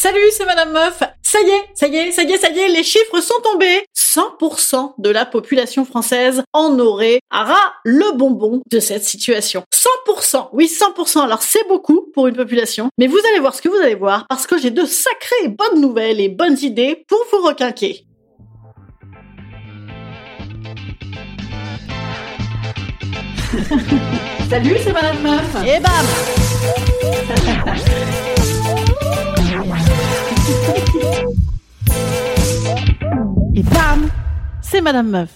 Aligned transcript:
Salut, 0.00 0.30
c'est 0.30 0.44
Madame 0.44 0.70
Meuf. 0.70 1.02
Ça 1.22 1.40
y 1.40 1.50
est, 1.50 1.64
ça 1.74 1.88
y 1.88 1.96
est, 1.96 2.12
ça 2.12 2.22
y 2.22 2.30
est, 2.30 2.38
ça 2.38 2.50
y 2.50 2.60
est, 2.60 2.68
les 2.68 2.84
chiffres 2.84 3.20
sont 3.20 3.34
tombés. 3.42 3.84
100% 3.96 4.92
de 4.96 5.10
la 5.10 5.26
population 5.26 5.84
française 5.84 6.44
en 6.52 6.78
aurait 6.78 7.18
ras 7.32 7.72
le 7.84 8.16
bonbon 8.16 8.62
de 8.70 8.78
cette 8.78 9.02
situation. 9.02 9.64
100%, 10.06 10.50
oui 10.52 10.70
100%. 10.70 11.24
Alors 11.24 11.42
c'est 11.42 11.66
beaucoup 11.66 12.12
pour 12.14 12.28
une 12.28 12.36
population, 12.36 12.90
mais 12.96 13.08
vous 13.08 13.18
allez 13.28 13.40
voir 13.40 13.56
ce 13.56 13.60
que 13.60 13.68
vous 13.68 13.74
allez 13.74 13.96
voir 13.96 14.24
parce 14.28 14.46
que 14.46 14.56
j'ai 14.56 14.70
de 14.70 14.84
sacrées 14.84 15.48
bonnes 15.48 15.80
nouvelles 15.80 16.20
et 16.20 16.28
bonnes 16.28 16.58
idées 16.62 17.04
pour 17.08 17.18
vous 17.32 17.44
requinquer. 17.44 18.04
Salut, 24.48 24.76
c'est 24.80 24.92
Madame 24.92 25.20
Meuf. 25.22 25.56
Et 25.66 25.80
bam 25.80 26.06
C'est 34.70 34.82
Madame 34.82 35.08
Meuf. 35.08 35.30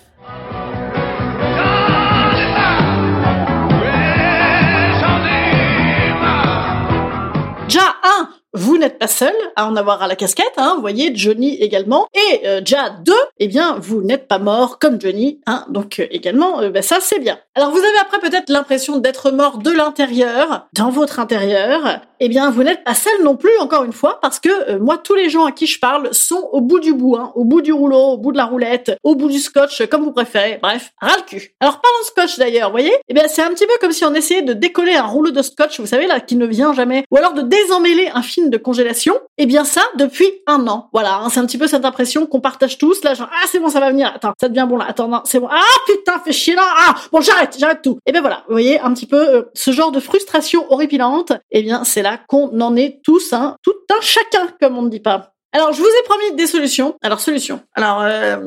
Déjà, 7.67 7.95
un, 8.05 8.29
vous 8.55 8.79
n'êtes 8.79 8.99
pas 8.99 9.07
seul 9.07 9.35
à 9.57 9.67
en 9.67 9.77
avoir 9.77 10.03
à 10.03 10.09
la 10.09 10.17
casquette, 10.17 10.53
hein, 10.57 10.73
vous 10.75 10.81
voyez, 10.81 11.13
Johnny 11.15 11.57
également. 11.57 12.07
Et 12.15 12.47
euh, 12.47 12.61
déjà, 12.61 12.91
deux, 12.91 13.13
eh 13.39 13.49
bien, 13.49 13.77
vous 13.81 14.03
n'êtes 14.03 14.29
pas 14.29 14.39
mort 14.39 14.79
comme 14.79 15.01
Johnny, 15.01 15.41
hein, 15.47 15.65
donc 15.69 15.99
euh, 15.99 16.07
également, 16.11 16.61
euh, 16.61 16.71
bah, 16.71 16.83
ça 16.83 16.99
c'est 17.01 17.19
bien. 17.19 17.39
Alors 17.55 17.71
vous 17.71 17.79
avez 17.79 17.99
après 18.01 18.19
peut-être 18.19 18.51
l'impression 18.51 18.99
d'être 18.99 19.31
mort 19.31 19.59
de 19.59 19.71
l'intérieur, 19.71 20.69
dans 20.75 20.91
votre 20.91 21.21
intérieur. 21.21 22.01
Eh 22.25 22.29
bien, 22.29 22.51
vous 22.51 22.63
n'êtes 22.63 22.85
pas 22.85 22.95
seul 22.95 23.25
non 23.25 23.37
plus, 23.37 23.51
encore 23.59 23.83
une 23.83 23.93
fois, 23.93 24.21
parce 24.23 24.39
que 24.39 24.71
euh, 24.71 24.79
moi, 24.79 24.97
tous 24.97 25.15
les 25.15 25.29
gens 25.29 25.45
à 25.45 25.51
qui 25.51 25.67
je 25.67 25.81
parle 25.81 26.15
sont 26.15 26.49
au 26.53 26.61
bout 26.61 26.79
du 26.79 26.95
bout, 26.95 27.17
hein, 27.17 27.33
au 27.35 27.45
bout 27.45 27.63
du 27.63 27.73
rouleau, 27.73 28.13
au 28.13 28.17
bout 28.17 28.31
de 28.31 28.37
la 28.37 28.45
roulette, 28.45 28.97
au 29.03 29.17
bout 29.17 29.29
du 29.29 29.41
scotch, 29.41 29.85
comme 29.87 30.05
vous 30.05 30.13
préférez. 30.13 30.61
Bref, 30.63 30.93
ras 31.01 31.17
le 31.17 31.23
cul. 31.23 31.57
Alors 31.59 31.81
parlons 31.81 32.05
scotch 32.05 32.39
d'ailleurs, 32.39 32.69
vous 32.69 32.75
voyez? 32.75 32.95
Eh 33.09 33.15
bien, 33.15 33.25
c'est 33.27 33.43
un 33.43 33.51
petit 33.51 33.67
peu 33.67 33.73
comme 33.81 33.91
si 33.91 34.05
on 34.05 34.15
essayait 34.15 34.43
de 34.43 34.53
décoller 34.53 34.95
un 34.95 35.07
rouleau 35.07 35.33
de 35.33 35.43
scotch, 35.43 35.81
vous 35.81 35.87
savez 35.87 36.07
là, 36.07 36.21
qui 36.21 36.37
ne 36.37 36.47
vient 36.47 36.73
jamais, 36.73 37.05
ou 37.11 37.17
alors 37.17 37.35
de 37.35 37.43
désemmêler 37.43 38.09
un 38.15 38.23
film 38.23 38.42
de 38.51 38.57
congélation. 38.57 39.15
Eh 39.39 39.47
bien 39.47 39.65
ça, 39.65 39.83
depuis 39.97 40.31
un 40.47 40.67
an. 40.67 40.89
Voilà, 40.93 41.17
hein, 41.17 41.29
c'est 41.31 41.41
un 41.41 41.47
petit 41.47 41.59
peu 41.59 41.67
cette 41.67 41.85
impression 41.85 42.27
qu'on 42.27 42.41
partage 42.41 42.79
tous. 42.79 43.03
Là, 43.05 43.15
genre 43.15 43.29
ah 43.33 43.47
c'est 43.51 43.59
bon, 43.59 43.69
ça 43.69 43.81
va 43.81 43.91
venir. 43.91 44.13
Attends, 44.15 44.33
ça 44.41 44.49
devient 44.49 44.67
bon 44.69 44.77
là. 44.77 44.87
Attends, 44.89 45.09
non, 45.09 45.21
c'est 45.25 45.41
bon. 45.41 45.49
Ah 45.51 45.61
putain, 45.87 46.19
fais 46.25 46.33
chier 46.33 46.55
là. 46.55 46.65
Ah 46.65 46.95
bon, 47.11 47.21
j'arrête, 47.21 47.57
j'arrête 47.59 47.83
tout. 47.83 47.99
Et 48.07 48.13
ben 48.13 48.21
voilà, 48.21 48.45
vous 48.49 48.55
voyez 48.55 48.81
un 48.81 48.93
petit 48.95 49.07
peu 49.07 49.37
euh, 49.37 49.43
ce 49.55 49.71
genre 49.71 49.93
de 49.93 50.01
frustration 50.01 50.71
horripilante. 50.73 51.33
Eh 51.51 51.63
bien, 51.63 51.85
c'est 51.85 52.03
là 52.03 52.19
qu'on 52.29 52.61
en 52.61 52.77
est 52.77 53.01
tous, 53.03 53.33
hein, 53.33 53.57
tout 53.63 53.75
un 53.91 54.01
chacun, 54.01 54.49
comme 54.61 54.79
on 54.79 54.83
ne 54.83 54.89
dit 54.89 55.01
pas. 55.01 55.33
Alors, 55.53 55.73
je 55.73 55.81
vous 55.81 55.87
ai 55.87 56.03
promis 56.05 56.35
des 56.35 56.47
solutions. 56.47 56.97
Alors, 57.03 57.21
solutions. 57.21 57.61
Alors, 57.75 58.01
euh, 58.01 58.39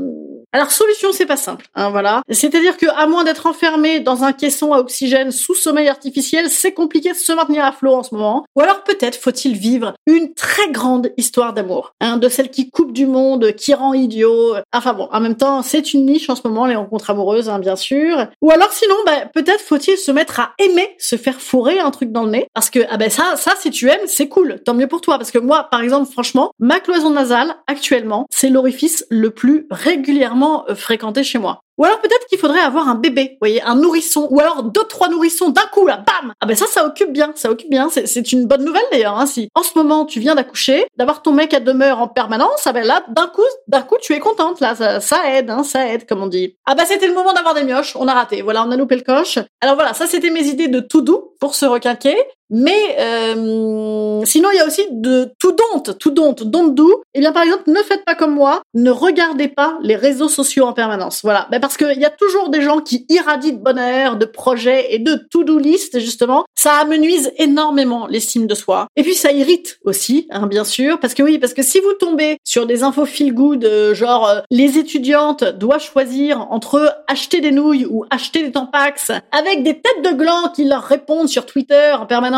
alors 0.55 0.71
solution, 0.71 1.11
c'est 1.11 1.25
pas 1.25 1.35
simple, 1.35 1.65
hein, 1.75 1.89
voilà. 1.89 2.21
C'est-à-dire 2.29 2.77
que 2.77 2.85
à 2.95 3.07
moins 3.07 3.25
d'être 3.25 3.45
enfermé 3.45 3.99
dans 3.99 4.23
un 4.23 4.31
caisson 4.31 4.71
à 4.71 4.79
oxygène 4.79 5.31
sous 5.31 5.53
sommeil 5.53 5.89
artificiel, 5.89 6.49
c'est 6.49 6.71
compliqué 6.71 7.09
de 7.09 7.17
se 7.17 7.33
maintenir 7.33 7.65
à 7.65 7.73
flot 7.73 7.93
en 7.93 8.03
ce 8.03 8.15
moment. 8.15 8.45
Ou 8.55 8.61
alors 8.61 8.85
peut-être 8.85 9.17
faut-il 9.17 9.57
vivre 9.57 9.95
une 10.07 10.33
très 10.33 10.69
grande 10.69 11.11
histoire 11.17 11.51
d'amour, 11.51 11.93
hein, 11.99 12.15
de 12.15 12.29
celle 12.29 12.51
qui 12.51 12.69
coupe 12.69 12.93
du 12.93 13.05
monde, 13.05 13.51
qui 13.51 13.73
rend 13.73 13.93
idiot. 13.93 14.55
Enfin 14.71 14.93
bon, 14.93 15.09
en 15.11 15.19
même 15.19 15.35
temps, 15.35 15.61
c'est 15.61 15.93
une 15.93 16.05
niche 16.05 16.29
en 16.29 16.35
ce 16.35 16.47
moment 16.47 16.67
les 16.67 16.77
rencontres 16.77 17.09
amoureuses, 17.09 17.49
hein, 17.49 17.59
bien 17.59 17.75
sûr. 17.75 18.25
Ou 18.41 18.49
alors 18.49 18.71
sinon, 18.71 18.95
bah, 19.05 19.25
peut-être 19.33 19.59
faut-il 19.59 19.97
se 19.97 20.11
mettre 20.11 20.39
à 20.39 20.53
aimer 20.57 20.95
se 20.99 21.17
faire 21.17 21.41
fourrer 21.41 21.79
un 21.79 21.91
truc 21.91 22.13
dans 22.13 22.23
le 22.23 22.31
nez, 22.31 22.47
parce 22.53 22.69
que 22.69 22.79
ah 22.89 22.95
ben 22.95 23.09
ça, 23.09 23.35
ça 23.35 23.55
si 23.59 23.71
tu 23.71 23.89
aimes, 23.89 24.07
c'est 24.07 24.29
cool, 24.29 24.61
tant 24.63 24.73
mieux 24.73 24.87
pour 24.87 25.01
toi. 25.01 25.17
Parce 25.17 25.31
que 25.31 25.37
moi, 25.37 25.67
par 25.69 25.81
exemple, 25.81 26.09
franchement, 26.09 26.51
ma 26.59 26.79
cloison 26.79 27.09
nasale 27.09 27.57
actuellement, 27.67 28.25
c'est 28.29 28.49
l'orifice 28.49 29.05
le 29.09 29.31
plus 29.31 29.67
régulièrement 29.69 30.44
euh, 30.69 30.75
fréquenté 30.75 31.23
chez 31.23 31.39
moi. 31.39 31.59
Ou 31.77 31.83
alors 31.83 31.99
peut-être 31.99 32.25
qu'il 32.27 32.39
faudrait 32.39 32.61
avoir 32.61 32.87
un 32.87 32.95
bébé, 32.95 33.37
voyez, 33.41 33.61
un 33.61 33.75
nourrisson, 33.75 34.27
ou 34.31 34.39
alors 34.39 34.63
deux 34.63 34.83
trois 34.85 35.09
nourrissons 35.09 35.49
d'un 35.49 35.65
coup 35.73 35.85
là, 35.85 35.97
bam. 35.97 36.33
Ah 36.39 36.45
ben 36.45 36.55
ça, 36.55 36.67
ça 36.67 36.85
occupe 36.85 37.11
bien, 37.11 37.33
ça 37.35 37.51
occupe 37.51 37.69
bien. 37.69 37.89
C'est 37.89 38.31
une 38.31 38.45
bonne 38.45 38.63
nouvelle 38.63 38.85
d'ailleurs. 38.91 39.19
Hein, 39.19 39.25
si 39.25 39.49
en 39.55 39.63
ce 39.63 39.71
moment 39.75 40.05
tu 40.05 40.21
viens 40.21 40.35
d'accoucher, 40.35 40.85
d'avoir 40.97 41.21
ton 41.21 41.33
mec 41.33 41.53
à 41.53 41.59
demeure 41.59 41.99
en 41.99 42.07
permanence, 42.07 42.65
ah 42.65 42.71
ben 42.71 42.85
là, 42.85 43.03
d'un 43.09 43.27
coup, 43.27 43.41
d'un 43.67 43.81
coup, 43.81 43.97
tu 44.01 44.13
es 44.13 44.19
contente 44.19 44.61
là, 44.61 44.73
ça, 44.75 45.01
ça 45.01 45.29
aide, 45.33 45.49
hein, 45.49 45.63
ça 45.63 45.87
aide, 45.89 46.07
comme 46.07 46.23
on 46.23 46.27
dit. 46.27 46.55
Ah 46.65 46.75
ben 46.75 46.85
c'était 46.85 47.07
le 47.07 47.13
moment 47.13 47.33
d'avoir 47.33 47.53
des 47.53 47.63
mioches, 47.63 47.95
on 47.97 48.07
a 48.07 48.13
raté. 48.13 48.41
Voilà, 48.41 48.63
on 48.65 48.71
a 48.71 48.77
loupé 48.77 48.95
le 48.95 49.03
coche. 49.03 49.39
Alors 49.59 49.75
voilà, 49.75 49.93
ça 49.93 50.07
c'était 50.07 50.29
mes 50.29 50.45
idées 50.45 50.69
de 50.69 50.79
tout 50.79 51.01
doux 51.01 51.33
pour 51.41 51.55
se 51.55 51.65
requinquer. 51.65 52.15
Mais 52.49 52.95
euh, 52.99 54.23
sinon, 54.25 54.49
il 54.53 54.57
y 54.57 54.59
a 54.59 54.67
aussi 54.67 54.85
de 54.91 55.31
tout 55.39 55.51
don't, 55.51 55.97
tout 55.97 56.11
don't, 56.11 56.35
don't 56.43 56.73
do. 56.73 57.03
Eh 57.13 57.19
bien, 57.19 57.31
par 57.31 57.43
exemple, 57.43 57.63
ne 57.67 57.81
faites 57.81 58.05
pas 58.05 58.15
comme 58.15 58.33
moi, 58.33 58.61
ne 58.73 58.91
regardez 58.91 59.47
pas 59.47 59.77
les 59.81 59.95
réseaux 59.95 60.29
sociaux 60.29 60.65
en 60.65 60.73
permanence. 60.73 61.21
Voilà, 61.23 61.47
ben, 61.51 61.59
parce 61.59 61.77
qu'il 61.77 61.99
y 61.99 62.05
a 62.05 62.09
toujours 62.09 62.49
des 62.49 62.61
gens 62.61 62.81
qui 62.81 63.05
irradient 63.09 63.53
de 63.53 63.63
bonheur, 63.63 64.17
de 64.17 64.25
projets 64.25 64.93
et 64.93 64.99
de 64.99 65.15
to-do 65.31 65.57
list, 65.57 65.99
justement. 65.99 66.45
Ça 66.55 66.73
amenuise 66.73 67.31
énormément 67.37 68.07
l'estime 68.07 68.47
de 68.47 68.55
soi. 68.55 68.87
Et 68.95 69.03
puis, 69.03 69.15
ça 69.15 69.31
irrite 69.31 69.79
aussi, 69.83 70.27
hein, 70.29 70.47
bien 70.47 70.63
sûr, 70.63 70.99
parce 70.99 71.13
que 71.13 71.23
oui, 71.23 71.39
parce 71.39 71.53
que 71.53 71.63
si 71.63 71.79
vous 71.79 71.93
tombez 71.93 72.37
sur 72.43 72.67
des 72.67 72.83
infos 72.83 73.05
feel 73.05 73.33
good, 73.33 73.65
euh, 73.65 73.93
genre 73.95 74.27
euh, 74.27 74.39
les 74.51 74.77
étudiantes 74.77 75.43
doivent 75.43 75.83
choisir 75.83 76.47
entre 76.51 76.95
acheter 77.07 77.41
des 77.41 77.51
nouilles 77.51 77.85
ou 77.85 78.05
acheter 78.09 78.43
des 78.43 78.51
tampax, 78.51 79.11
avec 79.31 79.63
des 79.63 79.79
têtes 79.79 80.03
de 80.03 80.15
gland 80.15 80.49
qui 80.55 80.65
leur 80.65 80.83
répondent 80.83 81.29
sur 81.29 81.45
Twitter 81.45 81.93
en 81.99 82.05
permanence 82.05 82.34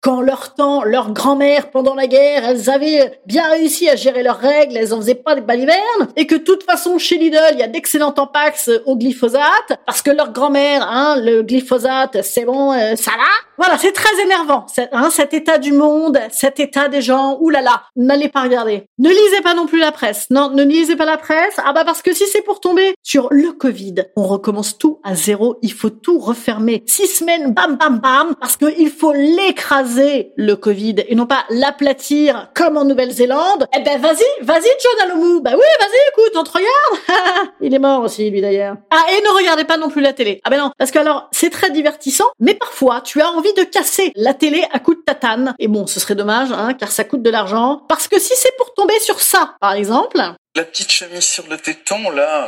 quand 0.00 0.20
leur 0.20 0.54
temps, 0.54 0.84
leur 0.84 1.12
grand-mère 1.12 1.70
pendant 1.70 1.94
la 1.94 2.06
guerre, 2.06 2.44
elles 2.44 2.70
avaient 2.70 3.20
bien 3.26 3.48
réussi 3.50 3.88
à 3.88 3.96
gérer 3.96 4.22
leurs 4.22 4.38
règles, 4.38 4.76
elles 4.76 4.94
en 4.94 4.98
faisaient 4.98 5.14
pas 5.14 5.34
des 5.34 5.40
balivernes, 5.40 6.08
et 6.16 6.26
que 6.26 6.36
de 6.36 6.40
toute 6.42 6.62
façon 6.62 6.98
chez 6.98 7.18
Lidl, 7.18 7.38
il 7.52 7.58
y 7.58 7.62
a 7.62 7.68
d'excellents 7.68 8.12
tampax 8.12 8.70
au 8.86 8.96
glyphosate, 8.96 9.78
parce 9.86 10.02
que 10.02 10.10
leur 10.10 10.32
grand-mère, 10.32 10.86
hein, 10.88 11.16
le 11.20 11.42
glyphosate, 11.42 12.22
c'est 12.22 12.44
bon, 12.44 12.72
euh, 12.72 12.96
ça 12.96 13.12
va. 13.12 13.24
Voilà, 13.58 13.76
c'est 13.76 13.92
très 13.92 14.22
énervant, 14.22 14.66
hein, 14.92 15.10
cet 15.10 15.34
état 15.34 15.58
du 15.58 15.72
monde, 15.72 16.18
cet 16.30 16.60
état 16.60 16.88
des 16.88 17.02
gens, 17.02 17.36
oulala, 17.40 17.82
n'allez 17.96 18.28
pas 18.28 18.42
regarder. 18.42 18.86
Ne 18.98 19.10
lisez 19.10 19.42
pas 19.42 19.54
non 19.54 19.66
plus 19.66 19.78
la 19.78 19.92
presse, 19.92 20.26
non, 20.30 20.50
ne 20.50 20.62
lisez 20.62 20.96
pas 20.96 21.04
la 21.04 21.18
presse, 21.18 21.56
ah 21.64 21.72
bah 21.72 21.84
parce 21.84 22.02
que 22.02 22.14
si 22.14 22.26
c'est 22.26 22.42
pour 22.42 22.60
tomber 22.60 22.94
sur 23.02 23.28
le 23.30 23.52
Covid, 23.52 23.96
on 24.16 24.26
recommence 24.26 24.78
tout 24.78 25.00
à 25.04 25.14
zéro, 25.14 25.58
il 25.62 25.72
faut 25.72 25.90
tout 25.90 26.18
refermer. 26.18 26.82
Six 26.86 27.06
semaines, 27.08 27.52
bam 27.52 27.76
bam 27.76 27.98
bam, 27.98 28.34
parce 28.40 28.56
qu'il 28.56 28.90
faut 28.90 29.12
écraser 29.48 30.32
le 30.36 30.56
Covid 30.56 30.96
et 31.08 31.14
non 31.14 31.26
pas 31.26 31.44
l'aplatir 31.50 32.50
comme 32.54 32.76
en 32.76 32.84
Nouvelle-Zélande, 32.84 33.66
eh 33.76 33.80
ben 33.80 34.00
vas-y, 34.00 34.44
vas-y 34.44 34.68
John 34.82 35.08
Alomou. 35.08 35.40
Bah 35.40 35.52
oui, 35.54 35.64
vas-y, 35.80 35.98
écoute, 36.12 36.32
on 36.36 36.44
te 36.44 36.50
regarde. 36.50 37.50
Il 37.60 37.74
est 37.74 37.78
mort 37.78 38.02
aussi 38.02 38.28
lui 38.30 38.40
d'ailleurs. 38.40 38.76
Ah 38.90 39.04
et 39.12 39.22
ne 39.22 39.28
regardez 39.36 39.64
pas 39.64 39.76
non 39.76 39.88
plus 39.90 40.00
la 40.02 40.12
télé. 40.12 40.40
Ah 40.44 40.50
ben 40.50 40.58
non, 40.58 40.70
parce 40.78 40.90
que 40.90 40.98
alors 40.98 41.28
c'est 41.32 41.50
très 41.50 41.70
divertissant, 41.70 42.28
mais 42.38 42.54
parfois 42.54 43.00
tu 43.00 43.20
as 43.20 43.30
envie 43.30 43.52
de 43.54 43.64
casser 43.64 44.12
la 44.16 44.34
télé 44.34 44.64
à 44.72 44.78
coups 44.78 44.98
de 44.98 45.02
tatane. 45.04 45.54
Et 45.58 45.68
bon, 45.68 45.86
ce 45.86 46.00
serait 46.00 46.14
dommage, 46.14 46.50
hein, 46.52 46.74
car 46.74 46.90
ça 46.90 47.04
coûte 47.04 47.22
de 47.22 47.30
l'argent. 47.30 47.82
Parce 47.88 48.08
que 48.08 48.18
si 48.18 48.32
c'est 48.36 48.56
pour 48.56 48.74
tomber 48.74 48.98
sur 49.00 49.20
ça, 49.20 49.54
par 49.60 49.72
exemple, 49.74 50.18
la 50.56 50.64
petite 50.64 50.90
chemise 50.90 51.24
sur 51.24 51.46
le 51.48 51.56
téton, 51.58 52.10
là. 52.10 52.44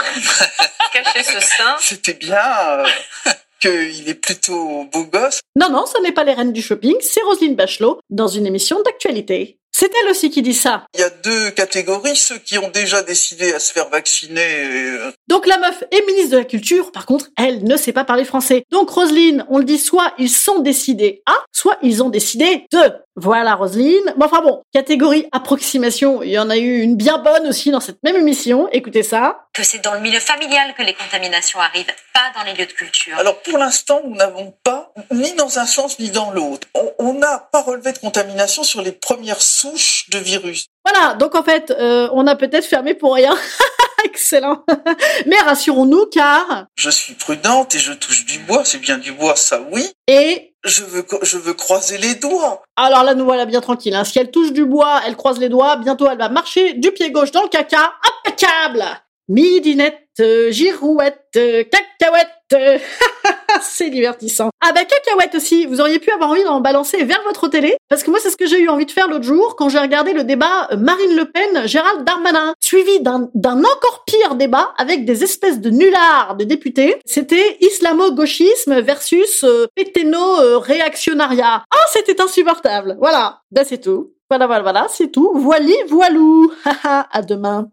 Cacher 0.92 1.22
ce 1.22 1.40
sein. 1.40 1.76
C'était 1.78 2.14
bien. 2.14 2.36
euh, 2.36 2.84
qu'il 3.62 4.08
est 4.08 4.14
plutôt 4.14 4.84
beau 4.92 5.04
gosse. 5.04 5.40
Non, 5.58 5.70
non, 5.70 5.84
ce 5.86 6.00
n'est 6.02 6.12
pas 6.12 6.24
les 6.24 6.32
reines 6.34 6.52
du 6.52 6.62
shopping, 6.62 6.96
c'est 7.00 7.22
Roselyne 7.22 7.54
Bachelot 7.54 8.00
dans 8.10 8.28
une 8.28 8.46
émission 8.46 8.82
d'actualité. 8.82 9.58
C'est 9.74 9.90
elle 10.02 10.10
aussi 10.10 10.30
qui 10.30 10.42
dit 10.42 10.52
ça. 10.54 10.84
Il 10.94 11.00
y 11.00 11.02
a 11.02 11.08
deux 11.08 11.50
catégories, 11.52 12.14
ceux 12.14 12.36
qui 12.38 12.58
ont 12.58 12.68
déjà 12.68 13.02
décidé 13.02 13.54
à 13.54 13.58
se 13.58 13.72
faire 13.72 13.88
vacciner. 13.88 14.40
euh, 14.66 15.10
Donc 15.28 15.46
la 15.46 15.56
meuf 15.58 15.82
est 15.90 16.06
ministre 16.06 16.32
de 16.32 16.36
la 16.36 16.44
Culture, 16.44 16.92
par 16.92 17.06
contre, 17.06 17.28
elle 17.38 17.64
ne 17.64 17.76
sait 17.78 17.92
pas 17.92 18.04
parler 18.04 18.24
français. 18.26 18.64
Donc 18.70 18.90
Roselyne, 18.90 19.46
on 19.48 19.56
le 19.58 19.64
dit, 19.64 19.78
soit 19.78 20.12
ils 20.18 20.28
sont 20.30 20.58
décidés 20.58 21.22
à, 21.24 21.34
soit 21.52 21.78
ils 21.82 22.02
ont 22.02 22.10
décidé 22.10 22.66
de. 22.70 22.78
Voilà 23.16 23.54
Roselyne. 23.56 24.14
Bon, 24.16 24.24
enfin 24.26 24.40
bon, 24.40 24.62
catégorie 24.72 25.26
approximation, 25.32 26.22
il 26.22 26.30
y 26.30 26.38
en 26.38 26.48
a 26.48 26.56
eu 26.56 26.80
une 26.80 26.96
bien 26.96 27.18
bonne 27.18 27.46
aussi 27.46 27.70
dans 27.70 27.80
cette 27.80 28.02
même 28.02 28.16
émission. 28.16 28.68
Écoutez 28.72 29.02
ça. 29.02 29.46
que 29.52 29.62
c'est 29.62 29.84
dans 29.84 29.92
le 29.92 30.00
milieu 30.00 30.18
familial 30.20 30.72
que 30.74 30.82
les 30.82 30.94
contaminations 30.94 31.60
arrivent, 31.60 31.84
pas 32.14 32.32
dans 32.38 32.44
les 32.44 32.54
lieux 32.54 32.64
de 32.66 32.72
culture. 32.72 33.18
Alors 33.18 33.38
pour 33.42 33.58
l'instant, 33.58 34.00
nous 34.04 34.16
n'avons 34.16 34.54
pas, 34.64 34.92
ni 35.10 35.32
dans 35.34 35.58
un 35.58 35.66
sens 35.66 35.98
ni 35.98 36.08
dans 36.10 36.30
l'autre, 36.30 36.66
on- 36.74 37.12
n'a 37.12 37.46
pas 37.52 37.60
relevé 37.60 37.92
de 37.92 37.98
contamination 37.98 38.62
sur 38.64 38.80
les 38.80 38.90
premières 38.92 39.42
souches 39.42 40.08
de 40.10 40.18
virus. 40.18 40.66
Voilà, 40.84 41.12
donc 41.14 41.34
en 41.34 41.42
fait, 41.42 41.70
euh, 41.70 42.08
on 42.12 42.26
a 42.26 42.34
peut-être 42.34 42.64
fermé 42.64 42.94
pour 42.94 43.14
rien. 43.14 43.36
Excellent. 44.04 44.64
Mais 45.26 45.38
rassurons-nous 45.40 46.06
car... 46.06 46.66
Je 46.76 46.90
suis 46.90 47.14
prudente 47.14 47.75
et 47.75 47.78
je 47.78 47.93
touche 47.93 48.25
du 48.26 48.38
bois, 48.40 48.64
c'est 48.64 48.78
bien 48.78 48.99
du 48.99 49.12
bois, 49.12 49.37
ça 49.37 49.60
oui. 49.70 49.88
Et 50.08 50.54
Je 50.64 50.82
veux, 50.84 51.02
co- 51.02 51.19
je 51.22 51.38
veux 51.38 51.54
croiser 51.54 51.99
les 51.99 52.14
doigts. 52.14 52.62
Alors 52.76 53.02
là, 53.04 53.14
nous 53.14 53.25
voilà 53.25 53.46
bien 53.46 53.60
tranquille. 53.60 53.94
Hein. 53.94 54.04
Si 54.04 54.19
elle 54.19 54.31
touche 54.31 54.52
du 54.52 54.64
bois, 54.64 55.00
elle 55.06 55.16
croise 55.16 55.38
les 55.38 55.49
doigts, 55.49 55.76
bientôt 55.76 56.08
elle 56.10 56.19
va 56.19 56.28
marcher 56.28 56.75
du 56.75 56.93
pied 56.93 57.10
gauche 57.10 57.31
dans 57.32 57.43
le 57.43 57.49
caca. 57.49 57.93
Impeccable 58.26 58.84
Midinette, 59.28 59.99
euh, 60.20 60.50
girouette, 60.50 61.25
euh, 61.37 61.64
cacahuète. 61.64 62.28
c'est 63.62 63.90
divertissant. 63.90 64.50
Ah 64.64 64.72
bah 64.72 64.84
cacahuète 64.84 65.34
aussi, 65.34 65.66
vous 65.66 65.81
auriez 65.81 65.99
pu 65.99 66.10
avoir 66.10 66.31
envie 66.31 66.44
d'en 66.44 66.60
balancer 66.60 67.04
vers 67.04 67.22
votre 67.25 67.49
télé 67.49 67.76
Parce 67.88 68.02
que 68.02 68.10
moi, 68.10 68.19
c'est 68.22 68.31
ce 68.31 68.37
que 68.37 68.46
j'ai 68.46 68.60
eu 68.60 68.69
envie 68.69 68.87
de 68.87 68.90
faire 68.90 69.08
l'autre 69.08 69.25
jour 69.25 69.56
quand 69.56 69.69
j'ai 69.69 69.78
regardé 69.78 70.12
le 70.12 70.25
débat 70.25 70.69
euh, 70.72 70.76
Marine 70.76 71.16
Le 71.16 71.25
Pen, 71.25 71.66
Gérald 71.66 72.04
Darmanin, 72.04 72.54
suivi 72.60 73.00
d'un 73.00 73.31
encore 73.64 74.04
pire 74.06 74.34
débat 74.34 74.72
avec 74.78 75.04
des 75.04 75.25
espèces 75.25 75.60
de 75.60 75.70
nullards 75.70 76.37
de 76.37 76.44
députés. 76.44 76.96
C'était 77.04 77.56
islamo-gauchisme 77.60 78.81
versus 78.81 79.44
euh, 79.44 79.66
péténo-réactionnariat. 79.75 81.64
Ah, 81.70 81.84
c'était 81.93 82.20
insupportable. 82.20 82.96
Voilà, 83.00 83.40
bah 83.50 83.64
c'est 83.64 83.81
tout. 83.81 84.12
Voilà, 84.31 84.46
voilà, 84.46 84.62
voilà, 84.62 84.87
c'est 84.88 85.08
tout. 85.08 85.31
Voili, 85.34 85.75
voilou. 85.88 86.52
Haha, 86.64 87.06
à 87.12 87.22
demain. 87.22 87.69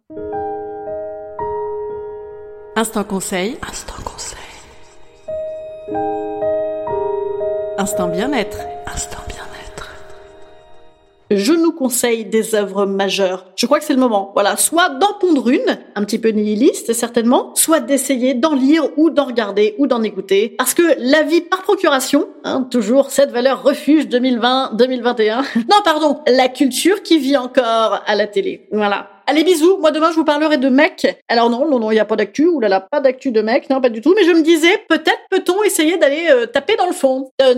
Instant 2.76 3.04
conseil. 3.04 3.58
Instant 7.80 8.10
bien-être. 8.10 8.58
Instant 8.94 9.24
bien-être. 9.30 9.90
je 11.32 11.54
nous 11.54 11.72
conseille 11.72 12.26
des 12.26 12.54
œuvres 12.54 12.86
majeures. 12.86 13.46
Je 13.56 13.66
crois 13.68 13.80
que 13.80 13.86
c'est 13.86 13.94
le 13.94 14.02
moment. 14.02 14.32
Voilà, 14.34 14.58
soit 14.58 14.90
d'en 14.90 15.14
pondre 15.14 15.48
une, 15.48 15.80
un 15.96 16.04
petit 16.04 16.20
peu 16.20 16.28
nihiliste 16.28 16.92
certainement, 16.92 17.56
soit 17.56 17.80
d'essayer 17.80 18.34
d'en 18.34 18.54
lire 18.54 18.84
ou 18.98 19.12
d'en 19.12 19.24
regarder 19.24 19.76
ou 19.78 19.88
d'en 19.88 20.04
écouter. 20.04 20.56
Parce 20.58 20.74
que 20.74 20.84
la 20.98 21.24
vie 21.24 21.40
par 21.40 21.62
procuration, 21.62 22.28
hein, 22.44 22.68
toujours 22.70 23.12
cette 23.12 23.32
valeur 23.32 23.64
refuge 23.64 24.08
2020-2021. 24.08 25.46
non, 25.56 25.78
pardon, 25.86 26.20
la 26.28 26.50
culture 26.50 27.02
qui 27.02 27.18
vit 27.18 27.38
encore 27.38 28.04
à 28.06 28.16
la 28.16 28.28
télé. 28.28 28.68
Voilà. 28.74 29.08
Allez, 29.30 29.44
bisous. 29.44 29.78
Moi, 29.78 29.92
demain, 29.92 30.10
je 30.10 30.16
vous 30.16 30.24
parlerai 30.24 30.58
de 30.58 30.70
mecs. 30.70 31.24
Alors 31.28 31.52
non, 31.52 31.70
non, 31.70 31.78
non, 31.78 31.92
il 31.92 31.94
n'y 31.94 32.00
a 32.00 32.06
pas 32.06 32.16
d'actu. 32.16 32.48
Ouh 32.48 32.60
là 32.60 32.68
là, 32.68 32.80
pas 32.82 33.00
d'actu 33.00 33.32
de 33.32 33.44
mec. 33.44 33.70
Non, 33.70 33.80
pas 33.80 33.90
du 33.90 34.02
tout. 34.02 34.12
Mais 34.16 34.24
je 34.24 34.32
me 34.32 34.42
disais, 34.42 34.84
peut-être 34.90 35.20
peut-on 35.30 35.62
essayer 35.62 35.98
d'aller 35.98 36.30
euh, 36.32 36.48
taper 36.48 36.76
dans 36.78 36.88
le 36.88 36.94
fond. 36.94 37.30
Euh, 37.44 37.54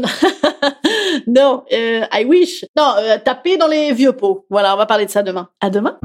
non 1.28 1.64
euh, 1.72 2.02
I 2.12 2.26
wish. 2.26 2.66
Non, 2.76 2.96
euh, 2.98 3.18
taper 3.24 3.56
dans 3.56 3.68
les 3.68 3.94
vieux 3.94 4.12
pots. 4.12 4.46
Voilà, 4.50 4.74
on 4.74 4.78
va 4.78 4.86
parler 4.86 5.06
de 5.06 5.12
ça 5.12 5.24
demain. 5.24 5.48
À 5.62 5.70
demain. 5.70 5.98